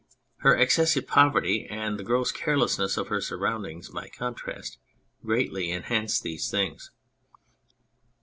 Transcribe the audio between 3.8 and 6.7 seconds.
by contrast greatly enhanced these